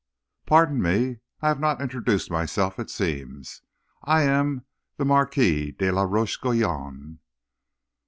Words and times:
"'Pardon 0.47 0.81
me, 0.81 1.17
I 1.41 1.49
have 1.49 1.59
not 1.59 1.79
introduced 1.79 2.31
myself, 2.31 2.79
it 2.79 2.89
seems. 2.89 3.61
I 4.03 4.23
am 4.23 4.65
the 4.97 5.05
Marquis 5.05 5.73
de 5.73 5.91
la 5.91 6.01
Roche 6.09 6.39
Guyon.'" 6.41 7.19